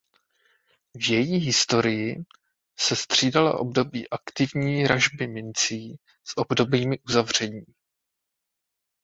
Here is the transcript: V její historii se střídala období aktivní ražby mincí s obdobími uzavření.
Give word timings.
V 0.95 1.09
její 1.09 1.37
historii 1.37 2.15
se 2.79 2.95
střídala 2.95 3.59
období 3.59 4.09
aktivní 4.09 4.87
ražby 4.87 5.27
mincí 5.27 5.95
s 6.23 6.37
obdobími 6.37 6.99
uzavření. 6.99 7.65